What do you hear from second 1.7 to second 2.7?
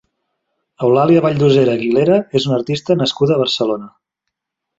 Guilera és una